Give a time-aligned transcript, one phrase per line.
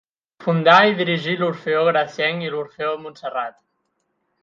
[0.45, 3.63] Fundà i dirigí l'Orfeó Gracienc i l'Orfeó Montserrat.